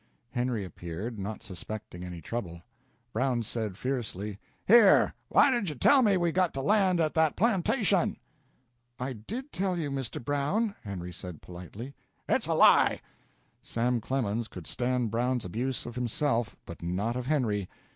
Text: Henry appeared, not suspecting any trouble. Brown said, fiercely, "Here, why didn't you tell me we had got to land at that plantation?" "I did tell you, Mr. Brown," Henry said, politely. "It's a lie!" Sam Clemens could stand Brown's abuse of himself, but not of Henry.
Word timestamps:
Henry 0.31 0.65
appeared, 0.65 1.19
not 1.19 1.43
suspecting 1.43 2.03
any 2.03 2.21
trouble. 2.21 2.63
Brown 3.13 3.43
said, 3.43 3.77
fiercely, 3.77 4.39
"Here, 4.65 5.13
why 5.29 5.51
didn't 5.51 5.69
you 5.69 5.75
tell 5.75 6.01
me 6.01 6.17
we 6.17 6.29
had 6.29 6.35
got 6.35 6.53
to 6.55 6.61
land 6.61 6.99
at 6.99 7.13
that 7.13 7.35
plantation?" 7.35 8.17
"I 8.99 9.13
did 9.13 9.51
tell 9.51 9.77
you, 9.77 9.91
Mr. 9.91 10.19
Brown," 10.25 10.73
Henry 10.83 11.13
said, 11.13 11.39
politely. 11.43 11.93
"It's 12.27 12.47
a 12.47 12.55
lie!" 12.55 13.01
Sam 13.61 14.01
Clemens 14.01 14.47
could 14.47 14.65
stand 14.65 15.11
Brown's 15.11 15.45
abuse 15.45 15.85
of 15.85 15.93
himself, 15.93 16.55
but 16.65 16.81
not 16.81 17.15
of 17.15 17.27
Henry. 17.27 17.69